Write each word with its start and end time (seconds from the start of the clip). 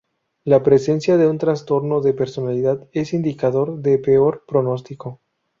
La 0.45 0.63
presencia 0.63 1.15
de 1.17 1.27
un 1.27 1.37
trastorno 1.37 2.01
de 2.01 2.15
personalidad 2.15 2.87
es 2.91 3.13
indicador 3.13 3.81
de 3.81 3.99
peor 3.99 4.45
pronóstico. 4.47 5.19